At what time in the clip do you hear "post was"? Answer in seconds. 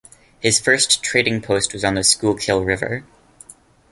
1.43-1.83